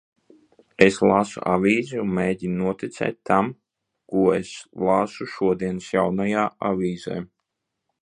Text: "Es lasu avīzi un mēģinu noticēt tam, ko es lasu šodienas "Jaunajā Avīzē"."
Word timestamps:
"Es 0.85 0.95
lasu 1.09 1.43
avīzi 1.55 1.99
un 2.05 2.15
mēģinu 2.21 2.57
noticēt 2.63 3.19
tam, 3.33 3.53
ko 4.15 4.25
es 4.41 4.57
lasu 4.89 5.31
šodienas 5.37 5.95
"Jaunajā 5.99 6.51
Avīzē"." 6.73 7.25